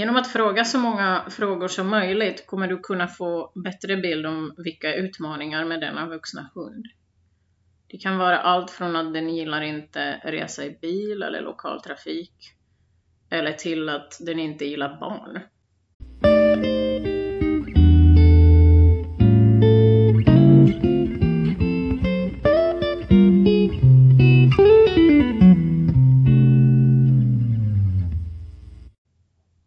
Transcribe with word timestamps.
Genom 0.00 0.16
att 0.16 0.32
fråga 0.32 0.64
så 0.64 0.78
många 0.78 1.24
frågor 1.30 1.68
som 1.68 1.88
möjligt 1.88 2.46
kommer 2.46 2.68
du 2.68 2.78
kunna 2.78 3.08
få 3.08 3.52
bättre 3.54 3.96
bild 3.96 4.26
om 4.26 4.54
vilka 4.56 4.94
utmaningar 4.94 5.64
med 5.64 5.80
denna 5.80 6.08
vuxna 6.08 6.50
hund. 6.54 6.84
Det 7.86 7.98
kan 7.98 8.18
vara 8.18 8.38
allt 8.38 8.70
från 8.70 8.96
att 8.96 9.12
den 9.12 9.34
gillar 9.36 9.62
inte 9.62 10.20
resa 10.24 10.64
i 10.64 10.78
bil 10.80 11.22
eller 11.22 11.40
lokaltrafik, 11.40 12.32
eller 13.30 13.52
till 13.52 13.88
att 13.88 14.18
den 14.20 14.38
inte 14.38 14.64
gillar 14.64 15.00
barn. 15.00 15.40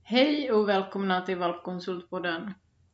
Hej 0.05 0.51
och 0.51 0.69
välkomna 0.69 1.21
till 1.21 1.37
Valpkonsultpodden. 1.37 2.53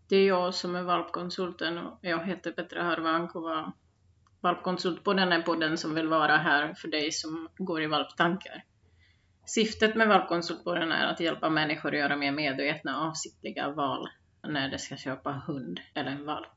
Det 0.10 0.16
är 0.16 0.28
jag 0.28 0.54
som 0.54 0.76
är 0.76 0.84
valpkonsulten 0.84 1.78
och 1.78 2.00
jag 2.02 2.26
heter 2.26 2.52
Petra 2.52 2.84
Harvankova. 2.84 3.74
Valpkonsultpodden 4.42 5.32
är 5.32 5.42
podden 5.42 5.78
som 5.78 5.96
vill 5.96 6.08
vara 6.08 6.38
här 6.38 6.74
för 6.74 6.88
dig 6.88 7.12
som 7.12 7.50
går 7.58 7.82
i 7.84 7.88
valptankar. 7.88 8.64
Syftet 9.46 9.96
med 9.96 10.08
Valpkonsultpodden 10.08 10.92
är 10.92 11.06
att 11.06 11.20
hjälpa 11.20 11.50
människor 11.50 11.94
att 11.94 12.00
göra 12.00 12.16
mer 12.16 12.32
medvetna 12.32 13.08
avsiktliga 13.08 13.70
val 13.70 14.10
när 14.48 14.72
de 14.72 14.78
ska 14.78 14.98
köpa 14.98 15.32
hund 15.32 15.80
eller 15.94 16.12
en 16.12 16.26
valp. 16.26 16.54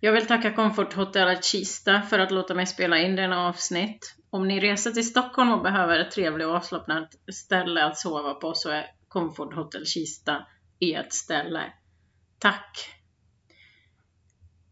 Jag 0.00 0.12
vill 0.12 0.26
tacka 0.26 0.52
Comfort 0.52 0.92
Hotel 0.92 1.42
Kista 1.42 2.02
för 2.02 2.18
att 2.18 2.30
låta 2.30 2.54
mig 2.54 2.66
spela 2.66 2.98
in 2.98 3.16
denna 3.16 3.48
avsnitt. 3.48 4.16
Om 4.30 4.48
ni 4.48 4.60
reser 4.60 4.90
till 4.90 5.08
Stockholm 5.08 5.52
och 5.52 5.62
behöver 5.62 5.98
ett 5.98 6.10
trevligt 6.10 6.46
och 6.46 6.54
avslappnat 6.54 7.08
ställe 7.32 7.84
att 7.84 7.98
sova 7.98 8.34
på 8.34 8.54
så 8.54 8.70
är 8.70 8.97
Comfort 9.08 9.54
Hotel 9.54 9.86
Kista 9.86 10.46
ert 10.80 11.12
ställe. 11.12 11.72
Tack! 12.38 12.94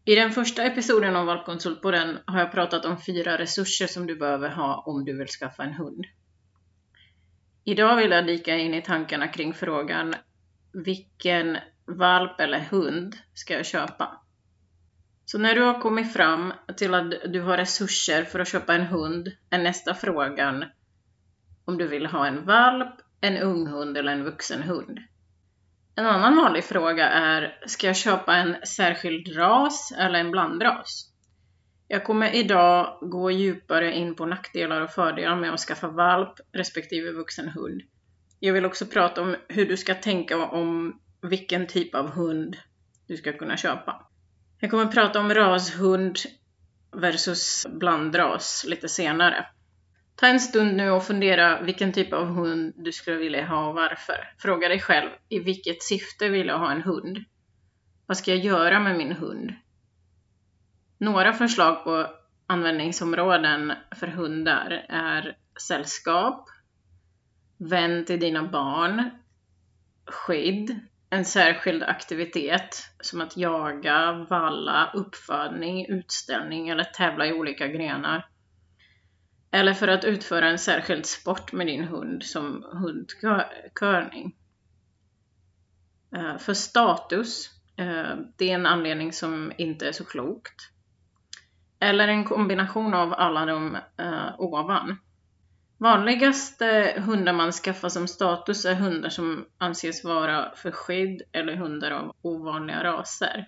I 0.05 0.15
den 0.15 0.31
första 0.31 0.63
episoden 0.63 1.15
av 1.15 1.25
Valpkonsultpodden 1.25 2.17
har 2.25 2.39
jag 2.39 2.51
pratat 2.51 2.85
om 2.85 3.01
fyra 3.01 3.37
resurser 3.37 3.87
som 3.87 4.07
du 4.07 4.15
behöver 4.15 4.49
ha 4.49 4.83
om 4.85 5.05
du 5.05 5.17
vill 5.17 5.27
skaffa 5.27 5.63
en 5.63 5.73
hund. 5.73 6.05
Idag 7.63 7.95
vill 7.95 8.11
jag 8.11 8.27
dyka 8.27 8.57
in 8.57 8.73
i 8.73 8.81
tankarna 8.81 9.27
kring 9.27 9.53
frågan 9.53 10.15
vilken 10.71 11.57
valp 11.85 12.39
eller 12.39 12.59
hund 12.59 13.17
ska 13.33 13.53
jag 13.53 13.65
köpa? 13.65 14.21
Så 15.25 15.37
när 15.37 15.55
du 15.55 15.61
har 15.61 15.81
kommit 15.81 16.13
fram 16.13 16.53
till 16.77 16.93
att 16.93 17.11
du 17.33 17.41
har 17.41 17.57
resurser 17.57 18.23
för 18.23 18.39
att 18.39 18.47
köpa 18.47 18.75
en 18.75 18.85
hund 18.85 19.31
är 19.49 19.59
nästa 19.59 19.93
frågan 19.93 20.65
om 21.65 21.77
du 21.77 21.87
vill 21.87 22.05
ha 22.05 22.27
en 22.27 22.45
valp, 22.45 22.95
en 23.21 23.37
ung 23.37 23.67
hund 23.67 23.97
eller 23.97 24.11
en 24.11 24.23
vuxen 24.23 24.63
hund. 24.63 24.99
En 25.95 26.05
annan 26.05 26.35
vanlig 26.35 26.63
fråga 26.63 27.09
är, 27.09 27.59
ska 27.65 27.87
jag 27.87 27.95
köpa 27.95 28.35
en 28.35 28.55
särskild 28.65 29.37
ras 29.37 29.93
eller 29.97 30.19
en 30.19 30.31
blandras? 30.31 31.11
Jag 31.87 32.03
kommer 32.05 32.35
idag 32.35 32.97
gå 33.01 33.31
djupare 33.31 33.95
in 33.95 34.15
på 34.15 34.25
nackdelar 34.25 34.81
och 34.81 34.89
fördelar 34.89 35.35
med 35.35 35.53
att 35.53 35.59
skaffa 35.59 35.87
valp 35.87 36.33
respektive 36.51 37.11
vuxen 37.11 37.49
hund. 37.49 37.81
Jag 38.39 38.53
vill 38.53 38.65
också 38.65 38.85
prata 38.85 39.21
om 39.21 39.35
hur 39.47 39.65
du 39.65 39.77
ska 39.77 39.93
tänka 39.93 40.45
om 40.45 40.99
vilken 41.21 41.67
typ 41.67 41.95
av 41.95 42.09
hund 42.09 42.57
du 43.07 43.17
ska 43.17 43.33
kunna 43.33 43.57
köpa. 43.57 44.07
Jag 44.59 44.71
kommer 44.71 44.85
prata 44.85 45.19
om 45.19 45.33
rashund 45.33 46.17
versus 46.91 47.67
blandras 47.69 48.65
lite 48.67 48.89
senare. 48.89 49.45
Ta 50.19 50.27
en 50.27 50.39
stund 50.39 50.77
nu 50.77 50.89
och 50.89 51.03
fundera 51.03 51.61
vilken 51.61 51.93
typ 51.93 52.13
av 52.13 52.25
hund 52.25 52.73
du 52.77 52.91
skulle 52.91 53.17
vilja 53.17 53.45
ha 53.45 53.67
och 53.67 53.75
varför. 53.75 54.33
Fråga 54.37 54.67
dig 54.67 54.79
själv, 54.79 55.09
i 55.29 55.39
vilket 55.39 55.83
syfte 55.83 56.29
vill 56.29 56.47
jag 56.47 56.59
ha 56.59 56.71
en 56.71 56.81
hund? 56.81 57.17
Vad 58.05 58.17
ska 58.17 58.31
jag 58.31 58.45
göra 58.45 58.79
med 58.79 58.97
min 58.97 59.11
hund? 59.11 59.53
Några 60.97 61.33
förslag 61.33 61.83
på 61.83 62.07
användningsområden 62.47 63.73
för 63.95 64.07
hundar 64.07 64.85
är 64.89 65.37
sällskap, 65.67 66.49
vän 67.57 68.05
till 68.05 68.19
dina 68.19 68.43
barn, 68.43 69.09
skydd, 70.05 70.79
en 71.09 71.25
särskild 71.25 71.83
aktivitet 71.83 72.89
som 72.99 73.21
att 73.21 73.37
jaga, 73.37 74.25
valla, 74.29 74.91
uppfödning, 74.93 75.85
utställning 75.89 76.69
eller 76.69 76.83
tävla 76.83 77.27
i 77.27 77.33
olika 77.33 77.67
grenar. 77.67 78.25
Eller 79.57 79.73
för 79.73 79.87
att 79.87 80.03
utföra 80.03 80.49
en 80.49 80.59
särskild 80.59 81.05
sport 81.05 81.51
med 81.51 81.67
din 81.67 81.83
hund 81.83 82.23
som 82.23 82.65
hundkörning. 82.71 84.35
Eh, 86.15 86.37
för 86.37 86.53
status, 86.53 87.49
eh, 87.77 88.15
det 88.37 88.49
är 88.49 88.55
en 88.55 88.65
anledning 88.65 89.13
som 89.13 89.51
inte 89.57 89.87
är 89.87 89.91
så 89.91 90.05
klokt. 90.05 90.71
Eller 91.79 92.07
en 92.07 92.25
kombination 92.25 92.93
av 92.93 93.13
alla 93.13 93.45
de 93.45 93.75
eh, 93.97 94.39
ovan. 94.39 94.97
Vanligaste 95.77 96.93
hundar 97.05 97.33
man 97.33 97.51
skaffar 97.51 97.89
som 97.89 98.07
status 98.07 98.65
är 98.65 98.75
hundar 98.75 99.09
som 99.09 99.45
anses 99.57 100.03
vara 100.03 100.55
för 100.55 100.71
skydd 100.71 101.21
eller 101.31 101.55
hundar 101.55 101.91
av 101.91 102.15
ovanliga 102.21 102.83
raser. 102.83 103.47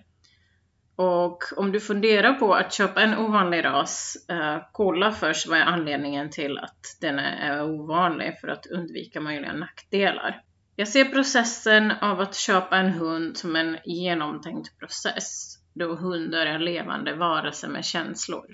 Och 1.02 1.44
om 1.56 1.72
du 1.72 1.80
funderar 1.80 2.32
på 2.32 2.54
att 2.54 2.72
köpa 2.72 3.00
en 3.00 3.18
ovanlig 3.18 3.64
ras, 3.64 4.16
eh, 4.28 4.62
kolla 4.72 5.12
först 5.12 5.46
vad 5.46 5.58
är 5.58 5.62
anledningen 5.62 6.30
till 6.30 6.58
att 6.58 6.80
den 7.00 7.18
är 7.18 7.62
ovanlig 7.64 8.38
för 8.40 8.48
att 8.48 8.66
undvika 8.66 9.20
möjliga 9.20 9.52
nackdelar. 9.52 10.42
Jag 10.76 10.88
ser 10.88 11.04
processen 11.04 11.92
av 12.00 12.20
att 12.20 12.34
köpa 12.34 12.76
en 12.76 12.90
hund 12.90 13.36
som 13.36 13.56
en 13.56 13.78
genomtänkt 13.84 14.78
process, 14.78 15.58
då 15.74 15.94
hundar 15.94 16.46
är 16.46 16.58
levande 16.58 17.14
varelser 17.14 17.68
med 17.68 17.84
känslor. 17.84 18.46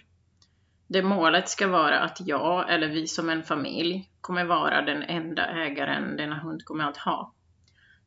Det 0.88 1.02
målet 1.02 1.48
ska 1.48 1.68
vara 1.68 2.00
att 2.00 2.18
jag, 2.26 2.72
eller 2.72 2.88
vi 2.88 3.06
som 3.06 3.30
en 3.30 3.42
familj, 3.42 4.10
kommer 4.20 4.44
vara 4.44 4.82
den 4.82 5.02
enda 5.02 5.46
ägaren 5.46 6.16
denna 6.16 6.38
hund 6.38 6.64
kommer 6.64 6.84
att 6.84 6.96
ha. 6.96 7.32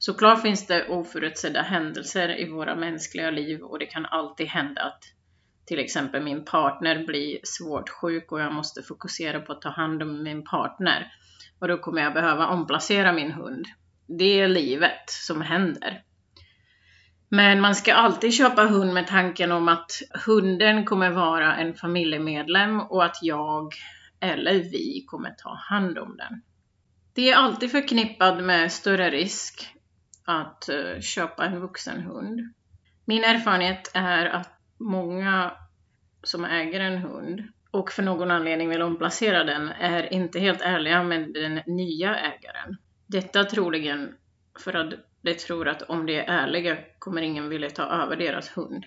Såklart 0.02 0.42
finns 0.42 0.68
det 0.68 0.88
oförutsedda 0.88 1.62
händelser 1.62 2.40
i 2.40 2.50
våra 2.50 2.76
mänskliga 2.76 3.32
liv 3.32 3.62
och 3.62 3.80
det 3.80 3.86
kan 3.86 4.06
alltid 4.06 4.48
hända 4.48 4.82
att 4.82 5.04
till 5.66 5.80
exempel 5.80 6.24
min 6.24 6.46
partner 6.46 7.06
blir 7.06 7.40
svårt 7.44 7.90
sjuk 7.90 8.32
och 8.32 8.40
jag 8.40 8.54
måste 8.54 8.84
fokusera 8.84 9.40
på 9.40 9.52
att 9.52 9.62
ta 9.62 9.70
hand 9.70 10.04
om 10.04 10.24
min 10.24 10.44
partner. 10.44 11.12
Och 11.60 11.68
då 11.68 11.78
kommer 11.78 12.02
jag 12.02 12.14
behöva 12.14 12.48
omplacera 12.48 13.14
min 13.14 13.32
hund. 13.32 13.66
Det 14.08 14.40
är 14.40 14.48
livet 14.48 15.10
som 15.10 15.42
händer. 15.42 16.04
Men 17.30 17.62
man 17.62 17.76
ska 17.76 17.94
alltid 17.94 18.34
köpa 18.34 18.66
hund 18.66 18.94
med 18.94 19.08
tanken 19.08 19.52
om 19.52 19.68
att 19.68 19.92
hunden 20.26 20.86
kommer 20.86 21.10
vara 21.10 21.56
en 21.56 21.74
familjemedlem 21.74 22.82
och 22.82 23.06
att 23.06 23.18
jag 23.22 23.74
eller 24.20 24.54
vi 24.54 25.06
kommer 25.08 25.30
ta 25.30 25.56
hand 25.56 25.98
om 25.98 26.18
den. 26.18 26.42
Det 27.14 27.30
är 27.30 27.36
alltid 27.36 27.72
förknippat 27.72 28.44
med 28.44 28.72
större 28.72 29.10
risk 29.10 29.76
att 30.30 30.70
eh, 30.70 31.00
köpa 31.02 31.46
en 31.46 31.60
vuxen 31.60 32.02
hund. 32.02 32.54
Min 33.06 33.24
erfarenhet 33.24 33.92
är 33.94 34.26
att 34.26 34.50
många 34.78 35.52
som 36.24 36.46
äger 36.46 36.80
en 36.80 36.98
hund 36.98 37.44
och 37.72 37.92
för 37.92 38.04
någon 38.04 38.32
anledning 38.32 38.70
vill 38.70 38.82
omplacera 38.82 39.44
den 39.44 39.70
är 39.70 40.14
inte 40.14 40.40
helt 40.40 40.62
ärliga 40.62 41.04
med 41.04 41.34
den 41.34 41.62
nya 41.66 42.16
ägaren. 42.16 42.78
Detta 43.08 43.44
troligen 43.44 44.16
för 44.60 44.74
att 44.74 44.94
de 45.22 45.34
tror 45.34 45.68
att 45.68 45.82
om 45.82 46.06
de 46.06 46.20
är 46.20 46.24
ärliga 46.24 46.78
kommer 47.00 47.22
ingen 47.22 47.50
vilja 47.50 47.70
ta 47.70 47.84
över 47.84 48.16
deras 48.16 48.58
hund. 48.58 48.86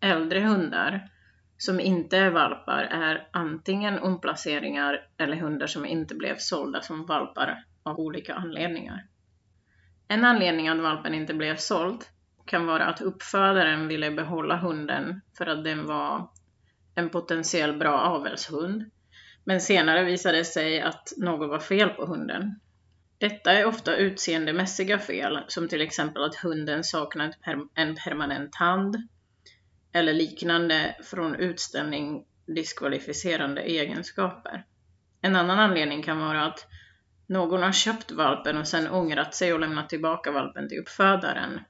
Äldre 0.00 0.40
hundar 0.40 1.08
som 1.56 1.80
inte 1.80 2.16
är 2.16 2.30
valpar 2.30 2.82
är 2.82 3.28
antingen 3.30 3.98
omplaceringar 3.98 5.06
eller 5.16 5.36
hundar 5.36 5.66
som 5.66 5.86
inte 5.86 6.14
blev 6.14 6.36
sålda 6.38 6.82
som 6.82 7.06
valpar 7.06 7.64
av 7.82 7.98
olika 7.98 8.34
anledningar. 8.34 9.06
En 10.08 10.24
anledning 10.24 10.68
att 10.68 10.80
valpen 10.80 11.14
inte 11.14 11.34
blev 11.34 11.56
såld 11.56 12.04
kan 12.44 12.66
vara 12.66 12.84
att 12.84 13.00
uppfödaren 13.00 13.88
ville 13.88 14.10
behålla 14.10 14.56
hunden 14.56 15.20
för 15.38 15.46
att 15.46 15.64
den 15.64 15.86
var 15.86 16.30
en 16.94 17.08
potentiell 17.10 17.78
bra 17.78 18.00
avelshund. 18.00 18.90
Men 19.44 19.60
senare 19.60 20.04
visade 20.04 20.38
det 20.38 20.44
sig 20.44 20.80
att 20.80 21.12
något 21.16 21.50
var 21.50 21.58
fel 21.58 21.88
på 21.88 22.06
hunden. 22.06 22.60
Detta 23.18 23.52
är 23.52 23.64
ofta 23.64 23.96
utseendemässiga 23.96 24.98
fel, 24.98 25.40
som 25.48 25.68
till 25.68 25.80
exempel 25.80 26.24
att 26.24 26.36
hunden 26.36 26.84
saknar 26.84 27.34
en 27.74 27.94
permanent 27.94 28.54
hand 28.54 28.96
eller 29.92 30.12
liknande 30.12 30.96
från 31.04 31.34
utställning 31.34 32.24
diskvalificerande 32.46 33.62
egenskaper. 33.62 34.64
En 35.20 35.36
annan 35.36 35.58
anledning 35.58 36.02
kan 36.02 36.18
vara 36.18 36.44
att 36.44 36.66
någon 37.28 37.62
har 37.62 37.72
köpt 37.72 38.10
valpen 38.10 38.56
och 38.56 38.68
sedan 38.68 38.90
ångrat 38.90 39.34
sig 39.34 39.52
och 39.52 39.60
lämnat 39.60 39.88
tillbaka 39.88 40.30
valpen 40.30 40.68
till 40.68 40.78
uppfödaren. 40.78 41.60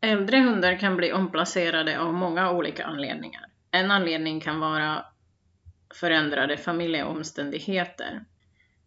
Äldre 0.00 0.38
hundar 0.38 0.78
kan 0.78 0.96
bli 0.96 1.12
omplacerade 1.12 2.00
av 2.00 2.14
många 2.14 2.50
olika 2.50 2.84
anledningar. 2.84 3.44
En 3.70 3.90
anledning 3.90 4.40
kan 4.40 4.60
vara 4.60 5.04
förändrade 5.94 6.56
familjeomständigheter. 6.56 8.24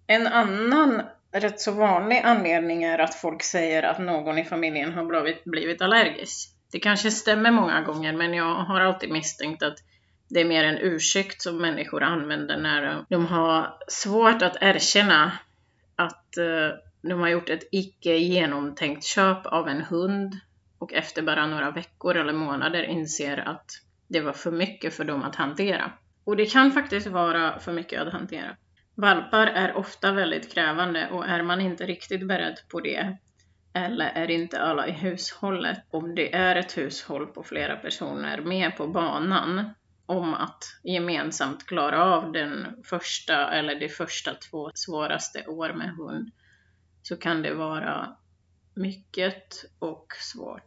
En 0.07 0.27
annan 0.27 1.01
rätt 1.31 1.59
så 1.59 1.71
vanlig 1.71 2.21
anledning 2.23 2.83
är 2.83 2.99
att 2.99 3.15
folk 3.15 3.43
säger 3.43 3.83
att 3.83 3.99
någon 3.99 4.37
i 4.37 4.43
familjen 4.43 4.93
har 4.93 5.05
blivit, 5.05 5.43
blivit 5.43 5.81
allergisk. 5.81 6.49
Det 6.71 6.79
kanske 6.79 7.11
stämmer 7.11 7.51
många 7.51 7.81
gånger, 7.81 8.13
men 8.13 8.33
jag 8.33 8.55
har 8.55 8.81
alltid 8.81 9.11
misstänkt 9.11 9.63
att 9.63 9.77
det 10.29 10.41
är 10.41 10.45
mer 10.45 10.63
en 10.63 10.77
ursäkt 10.77 11.41
som 11.41 11.57
människor 11.57 12.03
använder 12.03 12.57
när 12.57 13.05
de 13.09 13.25
har 13.25 13.77
svårt 13.87 14.41
att 14.41 14.57
erkänna 14.61 15.31
att 15.97 16.37
eh, 16.37 16.69
de 17.01 17.19
har 17.19 17.27
gjort 17.27 17.49
ett 17.49 17.67
icke 17.71 18.17
genomtänkt 18.17 19.03
köp 19.03 19.45
av 19.45 19.67
en 19.67 19.81
hund 19.81 20.39
och 20.77 20.93
efter 20.93 21.21
bara 21.21 21.47
några 21.47 21.71
veckor 21.71 22.15
eller 22.15 22.33
månader 22.33 22.83
inser 22.83 23.37
att 23.37 23.71
det 24.07 24.21
var 24.21 24.33
för 24.33 24.51
mycket 24.51 24.93
för 24.93 25.03
dem 25.03 25.23
att 25.23 25.35
hantera. 25.35 25.91
Och 26.23 26.37
det 26.37 26.45
kan 26.45 26.71
faktiskt 26.71 27.07
vara 27.07 27.59
för 27.59 27.73
mycket 27.73 28.01
att 28.01 28.13
hantera. 28.13 28.55
Valpar 28.95 29.47
är 29.47 29.77
ofta 29.77 30.11
väldigt 30.11 30.53
krävande 30.53 31.09
och 31.11 31.27
är 31.27 31.43
man 31.43 31.61
inte 31.61 31.85
riktigt 31.85 32.27
beredd 32.27 32.57
på 32.69 32.79
det 32.79 33.17
eller 33.73 34.05
är 34.05 34.31
inte 34.31 34.61
alla 34.61 34.87
i 34.87 34.91
hushållet, 34.91 35.83
om 35.91 36.15
det 36.15 36.35
är 36.35 36.55
ett 36.55 36.77
hushåll 36.77 37.27
på 37.27 37.43
flera 37.43 37.75
personer 37.75 38.41
med 38.41 38.77
på 38.77 38.87
banan 38.87 39.73
om 40.07 40.33
att 40.33 40.63
gemensamt 40.83 41.65
klara 41.65 42.03
av 42.03 42.31
den 42.31 42.83
första 42.83 43.51
eller 43.51 43.79
de 43.79 43.89
första 43.89 44.33
två 44.33 44.71
svåraste 44.73 45.45
år 45.47 45.73
med 45.73 45.89
hund, 45.95 46.31
så 47.01 47.17
kan 47.17 47.41
det 47.41 47.53
vara 47.53 48.15
mycket 48.73 49.65
och 49.79 50.07
svårt 50.19 50.63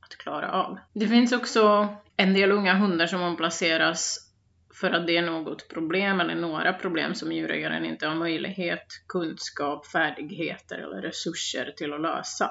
att 0.00 0.16
klara 0.16 0.52
av. 0.52 0.78
Det 0.92 1.08
finns 1.08 1.32
också 1.32 1.94
en 2.16 2.34
del 2.34 2.52
unga 2.52 2.74
hundar 2.74 3.06
som 3.06 3.22
omplaceras 3.22 4.30
för 4.74 4.90
att 4.90 5.06
det 5.06 5.16
är 5.16 5.22
något 5.22 5.68
problem 5.68 6.20
eller 6.20 6.34
några 6.34 6.72
problem 6.72 7.14
som 7.14 7.32
djurägaren 7.32 7.84
inte 7.84 8.06
har 8.06 8.14
möjlighet, 8.14 8.86
kunskap, 9.08 9.86
färdigheter 9.86 10.78
eller 10.78 11.02
resurser 11.02 11.74
till 11.76 11.92
att 11.92 12.00
lösa. 12.00 12.50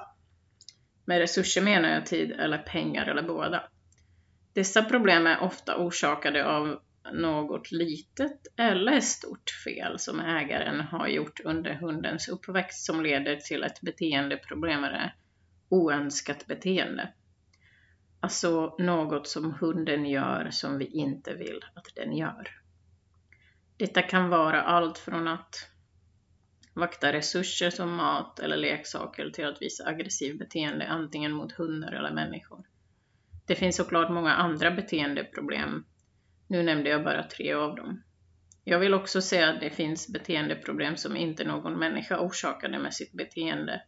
Med 1.06 1.20
resurser 1.20 1.62
menar 1.62 1.90
jag 1.90 2.06
tid 2.06 2.32
eller 2.32 2.58
pengar 2.58 3.06
eller 3.06 3.24
båda. 3.24 3.64
Dessa 4.54 4.84
problem 4.84 5.28
är 5.28 5.40
ofta 5.40 5.78
orsakade 5.78 6.46
av 6.46 6.80
något 7.14 7.72
litet 7.72 8.48
eller 8.58 9.00
stort 9.00 9.50
fel 9.66 10.00
som 10.00 10.20
ägaren 10.20 10.82
har 10.82 11.08
gjort 11.08 11.40
under 11.44 11.74
hundens 11.74 12.28
uppväxt 12.30 12.86
som 12.86 13.02
leder 13.04 13.36
till 13.36 13.64
ett 13.64 13.82
beteendeproblem 13.82 14.84
eller 14.84 15.16
oönskat 15.70 16.48
beteende. 16.48 17.14
Alltså 18.20 18.76
något 18.80 19.28
som 19.28 19.54
hunden 19.54 20.06
gör 20.06 20.50
som 20.52 20.78
vi 20.78 20.86
inte 20.86 21.34
vill 21.34 21.60
att 21.76 21.96
den 21.96 22.18
gör. 22.18 22.48
Detta 23.78 24.02
kan 24.02 24.30
vara 24.30 24.62
allt 24.62 24.98
från 24.98 25.28
att 25.28 25.70
vakta 26.74 27.14
resurser 27.14 27.70
som 27.70 27.96
mat 27.96 28.40
eller 28.40 28.58
leksaker 28.58 29.30
till 29.30 29.46
att 29.48 29.62
visa 29.62 29.86
aggressiv 29.88 30.38
beteende 30.38 30.88
antingen 30.88 31.32
mot 31.32 31.52
hundar 31.52 31.92
eller 31.92 32.14
människor. 32.14 32.66
Det 33.46 33.56
finns 33.56 33.76
såklart 33.76 34.10
många 34.10 34.34
andra 34.34 34.72
beteendeproblem. 34.72 35.86
Nu 36.48 36.64
nämnde 36.64 36.90
jag 36.90 37.04
bara 37.04 37.24
tre 37.24 37.54
av 37.54 37.76
dem. 37.76 38.04
Jag 38.64 38.80
vill 38.80 38.94
också 38.94 39.22
säga 39.22 39.50
att 39.50 39.60
det 39.60 39.70
finns 39.70 40.14
beteendeproblem 40.14 40.98
som 40.98 41.18
inte 41.18 41.44
någon 41.44 41.80
människa 41.80 42.20
orsakade 42.20 42.80
med 42.80 42.94
sitt 42.94 43.14
beteende. 43.14 43.82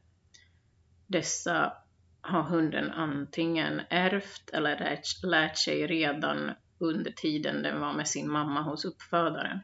Dessa 1.08 1.74
har 2.22 2.44
hunden 2.44 2.92
antingen 2.92 3.82
ärvt 3.90 4.50
eller 4.54 5.00
lärt 5.28 5.58
sig 5.58 5.88
redan 5.88 6.52
under 6.80 7.12
tiden 7.12 7.64
den 7.64 7.80
var 7.80 7.94
med 7.94 8.08
sin 8.08 8.32
mamma 8.32 8.62
hos 8.62 8.86
uppfödaren. 8.86 9.60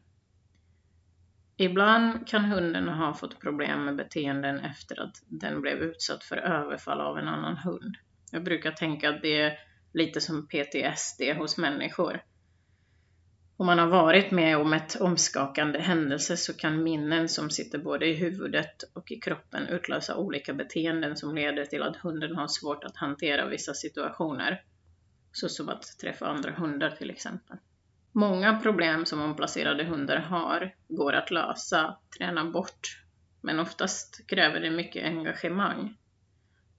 Ibland 1.58 2.28
kan 2.28 2.46
hunden 2.46 2.88
ha 2.88 3.14
fått 3.14 3.40
problem 3.40 3.86
med 3.86 3.96
beteenden 3.96 4.60
efter 4.60 5.02
att 5.02 5.16
den 5.28 5.62
blev 5.62 5.78
utsatt 5.78 6.24
för 6.24 6.38
överfall 6.38 7.02
av 7.02 7.18
en 7.18 7.28
annan 7.28 7.58
hund. 7.58 7.96
Jag 8.32 8.44
brukar 8.44 8.72
tänka 8.72 9.10
att 9.10 9.22
det 9.22 9.42
är 9.42 9.58
lite 9.94 10.22
som 10.22 10.48
PTSD 10.48 11.22
hos 11.38 11.58
människor. 11.58 12.22
Om 13.58 13.66
man 13.66 13.80
har 13.80 13.88
varit 13.88 14.32
med 14.32 14.58
om 14.58 14.74
ett 14.74 15.02
omskakande 15.02 15.80
händelse 15.80 16.38
så 16.38 16.54
kan 16.54 16.84
minnen 16.84 17.30
som 17.30 17.50
sitter 17.50 17.80
både 17.80 18.06
i 18.06 18.14
huvudet 18.14 18.84
och 18.94 19.12
i 19.12 19.16
kroppen 19.16 19.68
utlösa 19.68 20.16
olika 20.18 20.54
beteenden 20.54 21.18
som 21.18 21.36
leder 21.36 21.66
till 21.66 21.84
att 21.84 21.96
hunden 21.96 22.36
har 22.36 22.48
svårt 22.48 22.84
att 22.84 22.98
hantera 22.98 23.50
vissa 23.50 23.74
situationer. 23.74 24.64
Såsom 25.32 25.70
att 25.70 25.98
träffa 26.02 26.28
andra 26.28 26.52
hundar 26.52 26.90
till 26.90 27.10
exempel. 27.10 27.58
Många 28.12 28.60
problem 28.60 29.06
som 29.06 29.22
omplacerade 29.22 29.84
hundar 29.84 30.18
har 30.18 30.76
går 30.88 31.14
att 31.14 31.32
lösa, 31.32 31.98
träna 32.18 32.46
bort, 32.46 33.04
men 33.42 33.60
oftast 33.60 34.28
kräver 34.28 34.60
det 34.60 34.72
mycket 34.72 35.06
engagemang. 35.06 35.98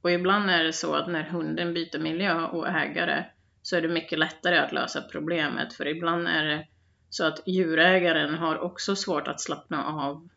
Och 0.02 0.10
ibland 0.10 0.50
är 0.50 0.64
det 0.64 0.72
så 0.72 0.94
att 0.94 1.08
när 1.08 1.22
hunden 1.22 1.74
byter 1.74 1.98
miljö 1.98 2.44
och 2.46 2.68
ägare 2.68 3.24
så 3.62 3.76
är 3.76 3.82
det 3.82 3.88
mycket 3.88 4.18
lättare 4.18 4.58
att 4.58 4.72
lösa 4.72 5.02
problemet, 5.02 5.74
för 5.74 5.88
ibland 5.88 6.28
är 6.28 6.44
det 6.44 6.66
så 7.10 7.26
att 7.26 7.42
djurägaren 7.46 8.34
har 8.34 8.58
också 8.58 8.96
svårt 8.96 9.28
att 9.28 9.40
slappna 9.40 9.84
av 9.84 10.28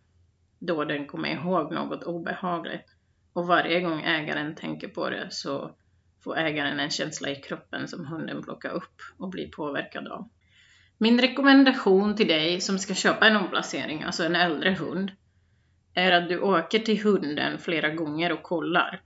då 0.60 0.84
den 0.86 1.08
kommer 1.08 1.30
ihåg 1.30 1.72
något 1.72 2.04
obehagligt. 2.04 2.96
Och 3.34 3.48
varje 3.48 3.82
gång 3.82 4.02
ägaren 4.02 4.56
tänker 4.56 4.88
på 4.88 5.10
det 5.10 5.28
så 5.30 5.76
får 6.24 6.38
ägaren 6.38 6.80
en 6.80 6.90
känsla 6.90 7.30
i 7.30 7.36
kroppen 7.36 7.88
som 7.88 8.06
hunden 8.06 8.44
plockar 8.44 8.70
upp 8.70 9.02
och 9.18 9.30
blir 9.30 9.48
påverkad 9.48 10.08
av. 10.08 10.30
Min 10.98 11.22
rekommendation 11.22 12.16
till 12.16 12.28
dig 12.28 12.62
som 12.62 12.80
ska 12.80 12.94
köpa 12.94 13.28
en 13.28 13.36
omplacering, 13.36 14.04
alltså 14.04 14.24
en 14.24 14.36
äldre 14.36 14.72
hund, 14.72 15.12
är 15.94 16.12
att 16.12 16.30
du 16.30 16.40
åker 16.40 16.80
till 16.80 17.04
hunden 17.04 17.60
flera 17.60 17.90
gånger 17.90 18.32
och 18.32 18.44
kollar. 18.44 19.02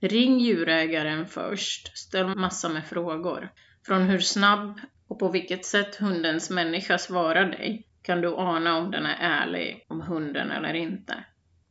Ring 0.00 0.38
djurägaren 0.38 1.26
först, 1.26 1.98
ställ 1.98 2.26
massa 2.26 2.68
med 2.68 2.86
frågor. 2.86 3.48
Från 3.86 4.02
hur 4.02 4.18
snabb 4.18 4.80
och 5.08 5.18
på 5.18 5.28
vilket 5.28 5.66
sätt 5.66 5.96
hundens 5.96 6.50
människa 6.50 6.98
svarar 6.98 7.44
dig 7.44 7.86
kan 8.02 8.20
du 8.20 8.34
ana 8.34 8.76
om 8.78 8.90
den 8.90 9.06
är 9.06 9.16
ärlig 9.20 9.86
om 9.88 10.00
hunden 10.00 10.50
eller 10.50 10.74
inte. 10.74 11.24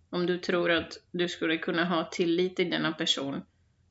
Om 0.10 0.26
du 0.26 0.38
tror 0.38 0.72
att 0.72 0.98
du 1.12 1.28
skulle 1.28 1.58
kunna 1.58 1.86
ha 1.86 2.04
tillit 2.04 2.56
till 2.56 2.70
denna 2.70 2.92
person 2.92 3.42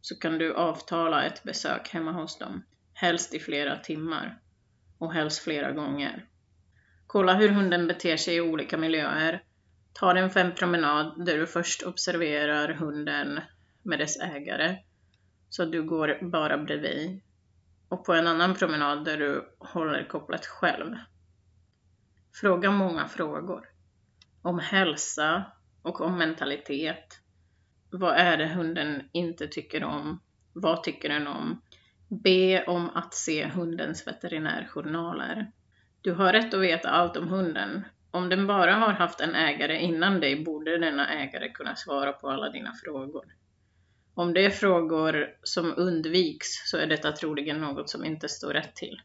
så 0.01 0.19
kan 0.19 0.39
du 0.39 0.55
avtala 0.55 1.25
ett 1.25 1.43
besök 1.43 1.89
hemma 1.89 2.13
hos 2.13 2.39
dem, 2.39 2.65
helst 2.95 3.35
i 3.35 3.39
flera 3.39 3.77
timmar 3.77 4.39
och 4.99 5.13
helst 5.13 5.43
flera 5.43 5.73
gånger. 5.73 6.25
Kolla 7.07 7.35
hur 7.35 7.49
hunden 7.49 7.87
beter 7.87 8.17
sig 8.17 8.37
i 8.37 8.41
olika 8.41 8.77
miljöer. 8.77 9.43
Ta 9.93 10.13
den 10.13 10.31
fem 10.31 10.47
en 10.47 10.55
promenad 10.55 11.27
där 11.27 11.39
du 11.39 11.47
först 11.47 11.83
observerar 11.83 12.69
hunden 12.69 13.41
med 13.87 13.99
dess 13.99 14.21
ägare 14.21 14.79
så 15.49 15.65
du 15.65 15.83
går 15.83 16.19
bara 16.23 16.59
bredvid 16.59 17.21
och 17.89 18.05
på 18.05 18.13
en 18.13 18.27
annan 18.27 18.55
promenad 18.55 19.05
där 19.05 19.19
du 19.19 19.55
håller 19.59 20.09
kopplat 20.09 20.47
själv. 20.47 20.95
Fråga 22.35 22.71
många 22.71 23.09
frågor. 23.09 23.69
Om 24.43 24.59
hälsa 24.59 25.45
och 25.83 26.01
om 26.01 26.19
mentalitet. 26.19 27.21
Vad 27.91 28.15
är 28.15 28.37
det 28.37 28.47
hunden 28.47 29.09
inte 29.13 29.47
tycker 29.47 29.85
om? 29.85 30.21
Vad 30.53 30.83
tycker 30.83 31.09
den 31.09 31.27
om? 31.27 31.63
Be 32.09 32.65
om 32.65 32.91
att 32.91 33.15
se 33.15 33.49
hundens 33.49 34.07
veterinärjournaler. 34.07 35.53
Du 36.01 36.13
har 36.13 36.33
rätt 36.33 36.55
att 36.55 36.61
veta 36.61 36.91
allt 36.91 37.17
om 37.17 37.29
hunden. 37.29 37.85
Om 38.11 38.29
den 38.29 38.47
bara 38.47 38.75
har 38.75 38.93
haft 38.93 39.21
en 39.21 39.35
ägare 39.35 39.79
innan 39.79 40.21
dig 40.21 40.45
borde 40.45 40.79
denna 40.79 41.09
ägare 41.09 41.53
kunna 41.53 41.77
svara 41.77 42.13
på 42.13 42.31
alla 42.31 42.51
dina 42.51 42.75
frågor. 42.85 43.25
Om 44.19 44.35
det 44.35 44.45
är 44.45 44.51
frågor 44.51 45.27
som 45.43 45.75
undviks 45.77 46.47
så 46.71 46.77
är 46.77 46.87
detta 46.87 47.13
troligen 47.13 47.61
något 47.61 47.91
som 47.91 48.05
inte 48.05 48.29
står 48.29 48.53
rätt 48.53 48.77
till. 48.77 49.01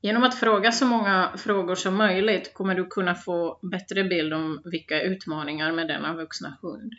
Genom 0.00 0.22
att 0.22 0.34
fråga 0.34 0.72
så 0.72 0.86
många 0.86 1.32
frågor 1.36 1.74
som 1.74 1.96
möjligt 1.96 2.54
kommer 2.54 2.74
du 2.74 2.86
kunna 2.86 3.14
få 3.14 3.58
bättre 3.62 4.04
bild 4.04 4.34
om 4.34 4.62
vilka 4.64 5.02
utmaningar 5.02 5.72
med 5.72 5.88
denna 5.88 6.14
vuxna 6.14 6.58
hund. 6.62 6.92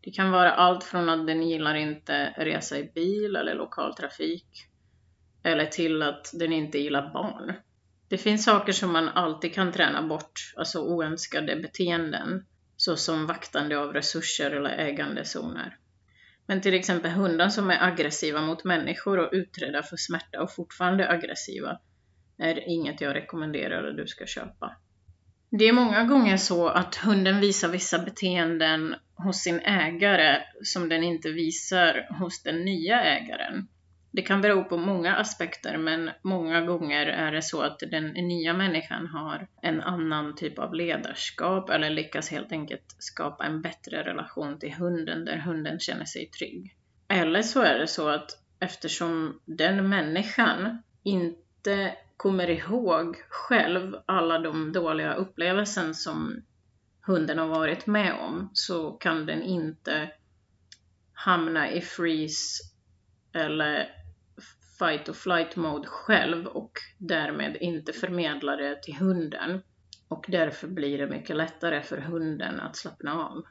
Det 0.00 0.10
kan 0.10 0.30
vara 0.30 0.52
allt 0.52 0.84
från 0.84 1.08
att 1.08 1.26
den 1.26 1.48
gillar 1.48 1.74
inte 1.74 2.34
resa 2.36 2.78
i 2.78 2.90
bil 2.94 3.36
eller 3.36 3.54
lokaltrafik, 3.54 4.46
eller 5.42 5.66
till 5.66 6.02
att 6.02 6.30
den 6.34 6.52
inte 6.52 6.78
gillar 6.78 7.12
barn. 7.12 7.52
Det 8.08 8.18
finns 8.18 8.44
saker 8.44 8.72
som 8.72 8.92
man 8.92 9.08
alltid 9.08 9.54
kan 9.54 9.72
träna 9.72 10.02
bort, 10.02 10.52
alltså 10.56 10.80
oönskade 10.80 11.56
beteenden, 11.56 12.46
såsom 12.76 13.26
vaktande 13.26 13.78
av 13.78 13.92
resurser 13.92 14.50
eller 14.50 14.70
ägandezoner. 14.70 15.78
Men 16.46 16.60
till 16.60 16.74
exempel 16.74 17.10
hundar 17.10 17.48
som 17.48 17.70
är 17.70 17.82
aggressiva 17.82 18.40
mot 18.40 18.64
människor 18.64 19.18
och 19.18 19.30
utredda 19.32 19.82
för 19.82 19.96
smärta 19.96 20.42
och 20.42 20.54
fortfarande 20.54 21.08
aggressiva 21.08 21.78
är 22.38 22.68
inget 22.68 23.00
jag 23.00 23.14
rekommenderar 23.14 23.90
att 23.90 23.96
du 23.96 24.06
ska 24.06 24.26
köpa. 24.26 24.76
Det 25.50 25.64
är 25.64 25.72
många 25.72 26.04
gånger 26.04 26.36
så 26.36 26.68
att 26.68 26.96
hunden 26.96 27.40
visar 27.40 27.68
vissa 27.68 27.98
beteenden 27.98 28.94
hos 29.14 29.36
sin 29.36 29.60
ägare 29.60 30.42
som 30.62 30.88
den 30.88 31.02
inte 31.02 31.30
visar 31.30 32.06
hos 32.18 32.42
den 32.42 32.64
nya 32.64 33.02
ägaren. 33.02 33.68
Det 34.14 34.22
kan 34.22 34.40
bero 34.40 34.64
på 34.64 34.76
många 34.76 35.16
aspekter 35.16 35.78
men 35.78 36.10
många 36.22 36.60
gånger 36.60 37.06
är 37.06 37.32
det 37.32 37.42
så 37.42 37.62
att 37.62 37.78
den 37.90 38.06
nya 38.06 38.52
människan 38.52 39.06
har 39.06 39.48
en 39.62 39.80
annan 39.80 40.36
typ 40.36 40.58
av 40.58 40.74
ledarskap 40.74 41.70
eller 41.70 41.90
lyckas 41.90 42.30
helt 42.30 42.52
enkelt 42.52 42.96
skapa 42.98 43.44
en 43.44 43.62
bättre 43.62 44.02
relation 44.04 44.58
till 44.58 44.72
hunden 44.72 45.24
där 45.24 45.36
hunden 45.36 45.78
känner 45.78 46.04
sig 46.04 46.26
trygg. 46.26 46.76
Eller 47.08 47.42
så 47.42 47.60
är 47.60 47.78
det 47.78 47.86
så 47.86 48.08
att 48.08 48.30
eftersom 48.60 49.40
den 49.44 49.88
människan 49.88 50.82
inte 51.02 51.94
kommer 52.16 52.50
ihåg 52.50 53.16
själv 53.28 53.96
alla 54.06 54.38
de 54.38 54.72
dåliga 54.72 55.14
upplevelser 55.14 55.92
som 55.92 56.42
hunden 57.06 57.38
har 57.38 57.46
varit 57.48 57.86
med 57.86 58.12
om 58.14 58.50
så 58.52 58.90
kan 58.92 59.26
den 59.26 59.42
inte 59.42 60.10
hamna 61.12 61.70
i 61.70 61.80
freeze 61.80 62.62
eller 63.32 64.01
fight 64.78 65.08
or 65.08 65.12
flight 65.12 65.56
mode 65.56 65.88
själv 65.88 66.46
och 66.46 66.72
därmed 66.98 67.56
inte 67.60 67.92
förmedla 67.92 68.56
det 68.56 68.82
till 68.82 68.96
hunden. 68.96 69.62
Och 70.08 70.24
därför 70.28 70.68
blir 70.68 70.98
det 70.98 71.06
mycket 71.06 71.36
lättare 71.36 71.82
för 71.82 71.98
hunden 71.98 72.60
att 72.60 72.76
slappna 72.76 73.14
av. 73.14 73.42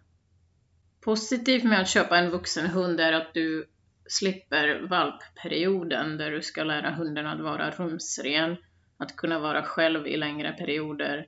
Positivt 1.01 1.63
med 1.63 1.81
att 1.81 1.89
köpa 1.89 2.17
en 2.17 2.29
vuxen 2.29 2.67
hund 2.67 2.99
är 2.99 3.13
att 3.13 3.33
du 3.33 3.65
slipper 4.05 4.87
valpperioden 4.89 6.17
där 6.17 6.31
du 6.31 6.41
ska 6.41 6.63
lära 6.63 6.91
hunden 6.91 7.27
att 7.27 7.39
vara 7.39 7.71
rumsren, 7.71 8.57
att 8.97 9.15
kunna 9.15 9.39
vara 9.39 9.63
själv 9.63 10.07
i 10.07 10.17
längre 10.17 10.51
perioder 10.51 11.27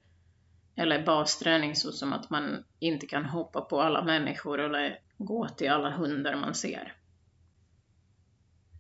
eller 0.76 1.06
basträning 1.06 1.76
såsom 1.76 2.14
att 2.14 2.30
man 2.30 2.64
inte 2.80 3.08
kan 3.08 3.26
hoppa 3.26 3.62
på 3.62 3.82
alla 3.82 4.04
människor 4.04 4.60
eller 4.60 5.00
gå 5.18 5.48
till 5.48 5.70
alla 5.70 5.90
hundar 5.90 6.36
man 6.36 6.54
ser. 6.54 6.94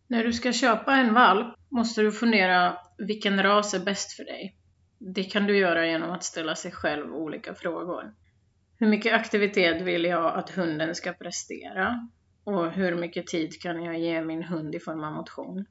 När 0.07 0.23
du 0.23 0.33
ska 0.33 0.53
köpa 0.53 0.95
en 0.95 1.13
valp 1.13 1.55
måste 1.69 2.01
du 2.01 2.11
fundera 2.11 2.77
vilken 2.97 3.43
ras 3.43 3.73
är 3.73 3.79
bäst 3.79 4.13
för 4.13 4.23
dig. 4.23 4.55
Det 4.99 5.23
kan 5.23 5.47
du 5.47 5.57
göra 5.57 5.87
genom 5.87 6.11
att 6.11 6.23
ställa 6.23 6.55
sig 6.55 6.71
själv 6.71 7.15
olika 7.15 7.53
frågor. 7.55 8.13
Hur 8.79 8.87
mycket 8.87 9.13
aktivitet 9.13 9.81
vill 9.81 10.03
jag 10.03 10.37
att 10.37 10.49
hunden 10.49 10.95
ska 10.95 11.13
prestera? 11.13 12.09
Och 12.43 12.71
hur 12.71 12.95
mycket 12.95 13.27
tid 13.27 13.61
kan 13.61 13.83
jag 13.83 13.99
ge 13.99 14.21
min 14.21 14.43
hund 14.43 14.75
i 14.75 14.79
form 14.79 15.03
av 15.03 15.13
motion? 15.13 15.65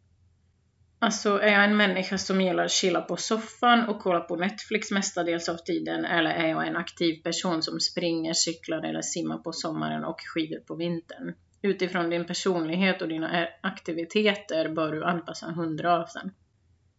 Alltså, 0.99 1.39
är 1.39 1.53
jag 1.53 1.65
en 1.65 1.77
människa 1.77 2.19
som 2.19 2.41
gillar 2.41 2.65
att 2.65 2.71
chilla 2.71 3.01
på 3.01 3.17
soffan 3.17 3.89
och 3.89 4.01
kolla 4.01 4.21
på 4.21 4.37
Netflix 4.37 4.91
mestadels 4.91 5.49
av 5.49 5.57
tiden? 5.57 6.05
Eller 6.05 6.31
är 6.31 6.49
jag 6.49 6.67
en 6.67 6.77
aktiv 6.77 7.23
person 7.23 7.63
som 7.63 7.81
springer, 7.81 8.33
cyklar 8.33 8.83
eller 8.83 9.03
simmar 9.03 9.39
på 9.39 9.53
sommaren 9.53 10.05
och 10.05 10.21
skidor 10.35 10.61
på 10.61 10.75
vintern? 10.75 11.35
Utifrån 11.63 12.11
din 12.11 12.27
personlighet 12.27 13.03
och 13.03 13.09
dina 13.09 13.49
aktiviteter 13.61 14.69
bör 14.69 14.93
du 14.93 15.05
anpassa 15.05 15.47
hundrasen. 15.47 16.33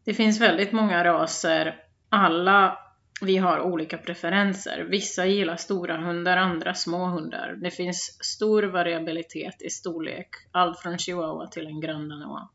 Det 0.03 0.13
finns 0.13 0.41
väldigt 0.41 0.71
många 0.71 1.03
raser. 1.03 1.83
Alla 2.09 2.79
vi 3.21 3.37
har 3.37 3.59
olika 3.59 3.97
preferenser. 3.97 4.83
Vissa 4.89 5.25
gillar 5.25 5.55
stora 5.55 5.97
hundar, 5.97 6.37
andra 6.37 6.73
små 6.73 7.05
hundar. 7.05 7.55
Det 7.61 7.71
finns 7.71 8.17
stor 8.21 8.63
variabilitet 8.63 9.61
i 9.61 9.69
storlek, 9.69 10.29
allt 10.51 10.79
från 10.79 10.97
chihuahua 10.97 11.47
till 11.47 11.67
en 11.67 11.79
grand 11.79 12.09
danois. 12.09 12.49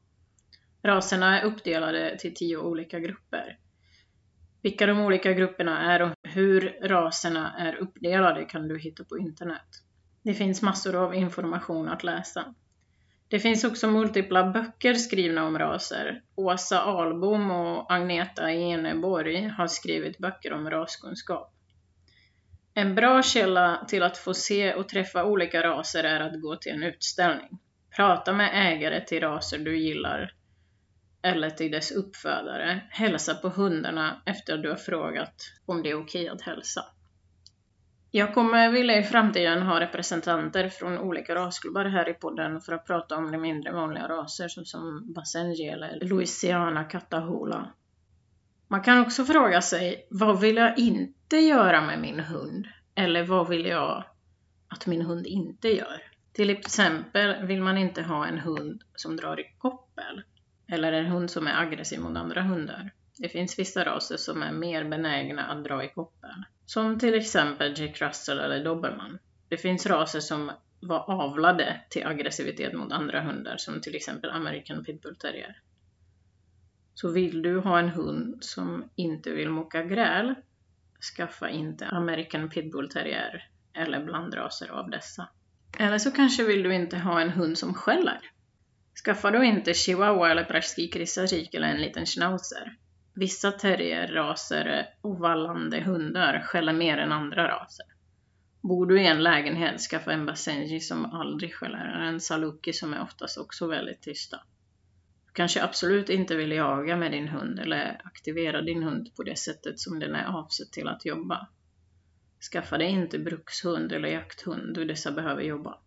Raserna 0.83 1.41
är 1.41 1.45
uppdelade 1.45 2.19
till 2.19 2.35
tio 2.35 2.57
olika 2.57 3.01
grupper. 3.01 3.59
Vilka 4.63 4.87
de 4.87 5.01
olika 5.01 5.33
grupperna 5.33 5.95
är 5.95 6.03
och 6.03 6.15
hur 6.23 6.79
raserna 6.83 7.55
är 7.59 7.75
uppdelade 7.75 8.45
kan 8.45 8.69
du 8.69 8.79
hitta 8.79 9.05
på 9.05 9.19
internet. 9.19 9.83
Det 10.29 10.35
finns 10.35 10.63
massor 10.63 10.97
av 10.97 11.15
information 11.15 11.89
att 11.89 12.05
läsa. 12.05 12.55
Det 13.29 13.41
finns 13.41 13.65
också 13.65 13.89
multipla 13.89 14.51
böcker 14.51 14.95
skrivna 14.95 15.47
om 15.47 15.59
raser. 15.59 16.23
Åsa 16.35 16.81
Albom 16.81 17.51
och 17.51 17.93
Agneta 17.93 18.53
Eneborg 18.53 19.49
har 19.49 19.67
skrivit 19.67 20.19
böcker 20.19 20.53
om 20.53 20.71
raskunskap. 20.71 21.55
En 22.75 22.95
bra 22.95 23.23
källa 23.23 23.85
till 23.89 24.03
att 24.03 24.19
få 24.19 24.35
se 24.35 24.75
och 24.75 24.89
träffa 24.89 25.25
olika 25.25 25.63
raser 25.63 26.05
är 26.05 26.21
att 26.21 26.43
gå 26.43 26.57
till 26.57 26.73
en 26.73 26.83
utställning. 26.83 27.59
Prata 27.97 28.33
med 28.33 28.73
ägare 28.73 29.05
till 29.05 29.21
raser 29.21 29.59
du 29.59 29.79
gillar 29.79 30.33
eller 31.23 31.51
till 31.51 31.71
dess 31.71 31.91
uppfödare. 31.91 32.81
Hälsa 32.91 33.35
på 33.35 33.49
hundarna 33.49 34.23
efter 34.27 34.55
att 34.55 34.63
du 34.63 34.69
har 34.69 34.77
frågat 34.77 35.35
om 35.67 35.83
det 35.83 35.91
är 35.91 36.03
okej 36.03 36.29
att 36.29 36.43
hälsa. 36.43 36.85
Jag 38.11 38.35
kommer 38.35 38.71
vilja 38.73 38.99
i 38.99 39.03
framtiden 39.03 39.63
ha 39.63 39.81
representanter 39.81 40.69
från 40.69 40.99
olika 40.99 41.35
rasklubbar 41.35 41.85
här 41.85 42.09
i 42.09 42.15
podden 42.15 42.61
för 42.61 42.73
att 42.73 42.87
prata 42.87 43.17
om 43.17 43.33
de 43.33 43.39
mindre 43.39 43.73
vanliga 43.73 44.09
raser 44.09 44.49
såsom 44.49 45.13
Basenji 45.13 45.69
eller 45.69 46.01
Louisiana 46.01 46.85
Catahoula. 46.85 47.73
Man 48.69 48.83
kan 48.83 49.01
också 49.01 49.25
fråga 49.25 49.63
sig, 49.63 50.07
vad 50.11 50.41
vill 50.41 50.57
jag 50.57 50.79
inte 50.79 51.37
göra 51.37 51.81
med 51.81 52.01
min 52.01 52.21
hund? 52.21 52.67
Eller 52.95 53.23
vad 53.23 53.49
vill 53.49 53.67
jag 53.67 54.05
att 54.69 54.87
min 54.87 55.03
hund 55.03 55.27
inte 55.27 55.69
gör? 55.69 56.03
Till 56.33 56.51
exempel 56.51 57.47
vill 57.47 57.63
man 57.63 57.79
inte 57.79 58.03
ha 58.03 58.27
en 58.27 58.39
hund 58.39 58.83
som 58.95 59.17
drar 59.17 59.41
i 59.41 59.45
koppel. 59.59 60.23
Eller 60.73 60.93
en 60.93 61.07
hund 61.07 61.31
som 61.31 61.47
är 61.47 61.61
aggressiv 61.63 62.01
mot 62.01 62.17
andra 62.17 62.43
hundar. 62.43 62.91
Det 63.19 63.29
finns 63.29 63.59
vissa 63.59 63.85
raser 63.85 64.17
som 64.17 64.43
är 64.43 64.53
mer 64.53 64.85
benägna 64.85 65.47
att 65.47 65.65
dra 65.65 65.85
i 65.85 65.89
koppel. 65.89 66.45
Som 66.69 66.99
till 66.99 67.15
exempel 67.15 67.81
Jack 67.81 68.01
Russell 68.01 68.39
eller 68.39 68.65
Dobermann. 68.65 69.19
Det 69.49 69.57
finns 69.57 69.87
raser 69.87 70.21
som 70.21 70.51
var 70.81 71.11
avlade 71.11 71.81
till 71.89 72.07
aggressivitet 72.07 72.73
mot 72.73 72.93
andra 72.93 73.21
hundar, 73.21 73.57
som 73.57 73.81
till 73.81 73.95
exempel 73.95 74.31
American 74.31 74.85
Pitbull 74.85 75.17
Terrier. 75.17 75.61
Så 76.95 77.11
vill 77.11 77.43
du 77.43 77.59
ha 77.59 77.79
en 77.79 77.89
hund 77.89 78.45
som 78.45 78.91
inte 78.95 79.31
vill 79.31 79.51
mocka 79.51 79.83
gräl, 79.83 80.35
skaffa 81.17 81.51
inte 81.51 81.87
American 81.87 82.51
Pitbull 82.51 82.91
Terrier 82.91 83.49
eller 83.73 84.05
blandraser 84.05 84.69
av 84.69 84.91
dessa. 84.91 85.29
Eller 85.79 85.99
så 85.99 86.11
kanske 86.11 86.45
vill 86.45 86.63
du 86.63 86.75
inte 86.75 86.99
ha 86.99 87.21
en 87.21 87.31
hund 87.31 87.59
som 87.59 87.75
skäller. 87.75 88.21
Skaffa 89.05 89.31
då 89.31 89.43
inte 89.43 89.75
chihuahua 89.75 90.31
eller 90.31 90.45
prästski 90.45 90.91
eller 91.53 91.69
en 91.69 91.81
liten 91.81 92.07
schnauzer. 92.07 92.77
Vissa 93.19 93.53
terrierraser 93.53 94.87
och 95.01 95.19
vallande 95.19 95.81
hundar 95.81 96.41
skäller 96.41 96.73
mer 96.73 96.99
än 96.99 97.13
andra 97.13 97.49
raser. 97.49 97.87
Bor 98.61 98.87
du 98.87 99.03
i 99.03 99.07
en 99.07 99.23
lägenhet, 99.23 99.81
skaffa 99.81 100.13
en 100.13 100.27
basenji 100.27 100.81
som 100.81 101.05
aldrig 101.05 101.55
skäller, 101.55 101.95
eller 101.95 102.05
en 102.05 102.21
saluki 102.21 102.73
som 102.73 102.95
är 102.95 103.03
oftast 103.03 103.39
också 103.39 103.67
väldigt 103.67 104.03
tysta. 104.03 104.37
Du 105.27 105.33
kanske 105.33 105.63
absolut 105.63 106.09
inte 106.09 106.37
vill 106.37 106.53
jaga 106.53 106.97
med 106.97 107.13
din 107.13 107.29
hund 107.29 107.59
eller 107.59 108.01
aktivera 108.05 108.63
din 108.63 108.83
hund 108.83 109.15
på 109.17 109.23
det 109.23 109.39
sättet 109.39 109.81
som 109.81 109.99
den 109.99 110.15
är 110.15 110.25
avsedd 110.25 110.71
till 110.73 110.89
att 110.89 111.07
jobba. 111.07 111.49
Skaffa 112.53 112.79
dig 112.79 112.89
inte 112.89 113.19
brukshund 113.19 113.93
eller 113.93 114.09
jakthund 114.09 114.75
då 114.75 114.85
dessa 114.85 115.13
behöver 115.13 115.43
jobba. 115.43 115.79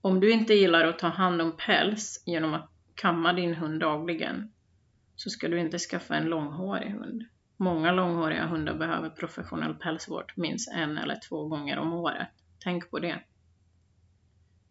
Om 0.00 0.20
du 0.20 0.30
inte 0.30 0.54
gillar 0.54 0.84
att 0.84 0.98
ta 0.98 1.08
hand 1.08 1.42
om 1.42 1.56
päls 1.56 2.22
genom 2.26 2.54
att 2.54 2.70
kamma 2.94 3.32
din 3.32 3.54
hund 3.54 3.80
dagligen 3.80 4.52
så 5.18 5.30
ska 5.30 5.48
du 5.48 5.60
inte 5.60 5.78
skaffa 5.78 6.16
en 6.16 6.24
långhårig 6.24 6.90
hund. 6.90 7.24
Många 7.56 7.92
långhåriga 7.92 8.46
hundar 8.46 8.74
behöver 8.74 9.10
professionell 9.10 9.74
pälsvård 9.74 10.32
minst 10.36 10.72
en 10.72 10.98
eller 10.98 11.18
två 11.28 11.48
gånger 11.48 11.78
om 11.78 11.92
året. 11.92 12.28
Tänk 12.58 12.90
på 12.90 12.98
det. 12.98 13.20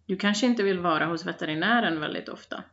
Du 0.06 0.18
kanske 0.18 0.46
inte 0.46 0.64
vill 0.64 0.80
vara 0.80 1.06
hos 1.06 1.26
veterinären 1.26 2.00
väldigt 2.00 2.30
ofta. 2.30 2.64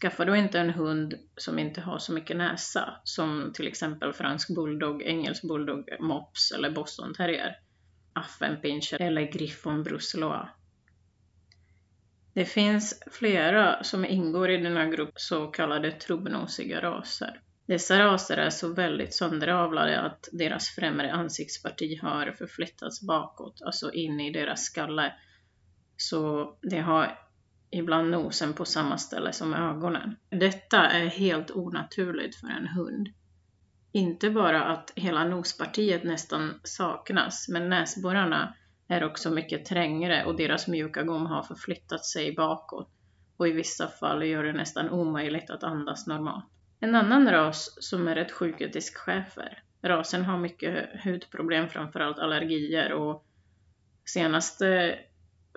Skaffa 0.00 0.24
då 0.24 0.36
inte 0.36 0.60
en 0.60 0.70
hund 0.70 1.14
som 1.36 1.58
inte 1.58 1.80
har 1.80 1.98
så 1.98 2.12
mycket 2.12 2.36
näsa, 2.36 3.00
som 3.04 3.52
till 3.54 3.68
exempel 3.68 4.12
fransk 4.12 4.54
bulldog, 4.54 5.02
engelsk 5.02 5.42
bulldog, 5.42 5.88
mops 6.00 6.52
eller 6.52 6.70
boston 6.70 7.14
terrier, 7.14 7.56
affenpinscher 8.12 9.02
eller 9.02 9.32
griffon 9.32 9.82
brussloa. 9.82 10.48
Det 12.34 12.44
finns 12.44 13.02
flera 13.10 13.84
som 13.84 14.04
ingår 14.04 14.50
i 14.50 14.56
denna 14.56 14.86
grupp 14.86 15.20
så 15.20 15.46
kallade 15.46 15.92
trubbnosiga 15.92 16.80
raser. 16.80 17.40
Dessa 17.66 17.98
raser 17.98 18.36
är 18.36 18.50
så 18.50 18.72
väldigt 18.72 19.14
sönderavlade 19.14 20.00
att 20.00 20.28
deras 20.32 20.68
främre 20.68 21.12
ansiktsparti 21.12 21.98
har 22.02 22.32
förflyttats 22.32 23.06
bakåt, 23.06 23.62
alltså 23.62 23.92
in 23.92 24.20
i 24.20 24.32
deras 24.32 24.64
skalle. 24.64 25.12
Så 25.96 26.54
de 26.62 26.80
har 26.80 27.18
ibland 27.70 28.10
nosen 28.10 28.52
på 28.52 28.64
samma 28.64 28.98
ställe 28.98 29.32
som 29.32 29.54
ögonen. 29.54 30.16
Detta 30.30 30.86
är 30.86 31.06
helt 31.06 31.50
onaturligt 31.50 32.36
för 32.36 32.46
en 32.46 32.68
hund. 32.68 33.08
Inte 33.92 34.30
bara 34.30 34.64
att 34.64 34.92
hela 34.96 35.24
nospartiet 35.24 36.04
nästan 36.04 36.60
saknas, 36.64 37.48
men 37.48 37.68
näsborrarna 37.68 38.54
är 38.90 39.04
också 39.04 39.30
mycket 39.30 39.64
trängre 39.64 40.24
och 40.24 40.36
deras 40.36 40.68
mjuka 40.68 41.02
gom 41.02 41.26
har 41.26 41.42
förflyttat 41.42 42.04
sig 42.04 42.34
bakåt 42.34 42.88
och 43.36 43.48
i 43.48 43.52
vissa 43.52 43.88
fall 43.88 44.22
gör 44.22 44.44
det 44.44 44.52
nästan 44.52 44.90
omöjligt 44.90 45.50
att 45.50 45.62
andas 45.62 46.06
normalt. 46.06 46.44
En 46.80 46.94
annan 46.94 47.30
ras 47.30 47.76
som 47.80 48.08
är 48.08 48.14
rätt 48.14 48.32
sjuk 48.32 48.60
är 48.60 48.96
schäfer. 48.96 49.62
Rasen 49.82 50.24
har 50.24 50.38
mycket 50.38 51.04
hudproblem, 51.04 51.68
framförallt 51.68 52.18
allergier 52.18 52.92
och 52.92 53.26
senaste 54.04 54.98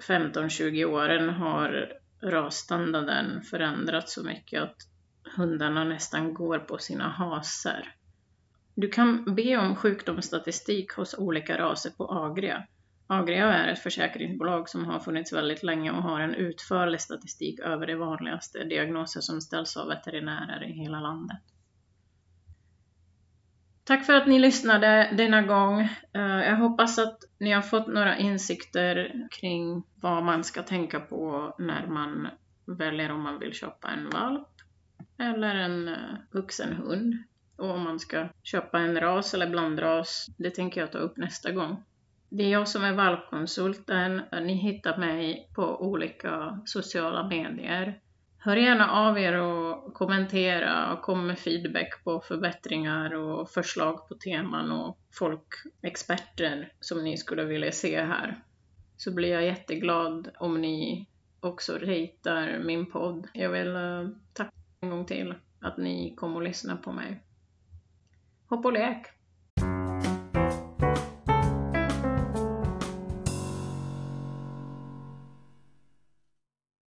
15-20 0.08 0.86
åren 0.86 1.30
har 1.30 1.94
rasstandarden 2.22 3.42
förändrats 3.42 4.14
så 4.14 4.24
mycket 4.24 4.64
att 4.64 4.78
hundarna 5.36 5.84
nästan 5.84 6.34
går 6.34 6.60
på 6.60 6.78
sina 6.78 7.10
haser. 7.10 7.96
Du 8.76 8.90
kan 8.90 9.36
be 9.36 9.58
om 9.58 9.76
sjukdomsstatistik 9.76 10.92
hos 10.92 11.14
olika 11.18 11.58
raser 11.58 11.90
på 11.90 12.12
Agria. 12.12 12.68
Agria 13.08 13.54
är 13.54 13.68
ett 13.68 13.80
försäkringsbolag 13.80 14.70
som 14.70 14.86
har 14.86 15.00
funnits 15.00 15.34
väldigt 15.34 15.64
länge 15.64 15.92
och 15.92 16.04
har 16.04 16.20
en 16.20 16.36
utförlig 16.36 17.02
statistik 17.02 17.60
över 17.60 17.88
de 17.88 17.96
vanligaste 17.96 18.64
diagnoser 18.64 19.22
som 19.22 19.42
ställs 19.42 19.78
av 19.78 19.88
veterinärer 19.88 20.64
i 20.64 20.72
hela 20.72 21.00
landet. 21.00 21.42
Tack 23.84 24.06
för 24.06 24.14
att 24.14 24.28
ni 24.28 24.40
lyssnade 24.40 25.10
denna 25.18 25.42
gång. 25.42 25.82
Eh, 26.14 26.22
jag 26.22 26.56
hoppas 26.56 27.00
att 27.00 27.18
ni 27.40 27.52
har 27.52 27.62
fått 27.62 27.88
några 27.88 28.18
insikter 28.18 29.28
kring 29.32 29.84
vad 29.96 30.24
man 30.24 30.44
ska 30.44 30.64
tänka 30.64 31.00
på 31.00 31.56
när 31.60 31.88
man 31.88 32.28
väljer 32.66 33.12
om 33.12 33.22
man 33.22 33.40
vill 33.40 33.54
köpa 33.54 33.88
en 33.88 34.10
valp 34.10 34.48
eller 35.18 35.56
en 35.56 35.88
eh, 35.88 35.96
vuxen 36.32 36.74
hund. 36.74 37.18
Och 37.58 37.70
om 37.70 37.84
man 37.84 38.00
ska 38.00 38.28
köpa 38.44 38.80
en 38.80 39.00
ras 39.00 39.34
eller 39.34 39.50
blandras, 39.50 40.28
det 40.38 40.50
tänker 40.50 40.82
jag 40.82 40.92
ta 40.92 40.98
upp 40.98 41.18
nästa 41.18 41.52
gång. 41.52 41.84
Det 42.36 42.44
är 42.44 42.50
jag 42.50 42.68
som 42.68 42.84
är 42.84 42.94
valpkonsulten. 42.94 44.22
Ni 44.32 44.54
hittar 44.54 44.98
mig 44.98 45.50
på 45.56 45.82
olika 45.82 46.62
sociala 46.66 47.28
medier. 47.28 48.00
Hör 48.38 48.56
gärna 48.56 48.92
av 48.92 49.20
er 49.20 49.34
och 49.34 49.94
kommentera 49.94 50.94
och 50.94 51.02
kom 51.02 51.28
med 51.28 51.40
feedback 51.40 52.04
på 52.04 52.20
förbättringar 52.20 53.14
och 53.14 53.50
förslag 53.50 54.08
på 54.08 54.16
teman 54.16 54.72
och 54.72 54.98
folk, 55.12 55.48
experter 55.82 56.72
som 56.80 57.04
ni 57.04 57.18
skulle 57.18 57.44
vilja 57.44 57.72
se 57.72 58.02
här. 58.02 58.44
Så 58.98 59.14
blir 59.14 59.30
jag 59.30 59.46
jätteglad 59.46 60.30
om 60.40 60.62
ni 60.62 61.08
också 61.40 61.74
ratear 61.74 62.60
min 62.60 62.86
podd. 62.86 63.28
Jag 63.34 63.50
vill 63.50 63.76
eh, 63.76 64.08
tacka 64.34 64.52
en 64.82 64.90
gång 64.90 65.06
till 65.06 65.36
att 65.62 65.78
ni 65.78 66.16
kom 66.16 66.36
och 66.36 66.42
lyssnade 66.42 66.82
på 66.82 66.92
mig. 66.92 67.24
Hopp 68.50 68.66
och 68.66 68.74
lek! 68.74 69.23